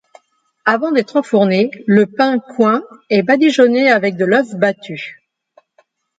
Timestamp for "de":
4.17-4.25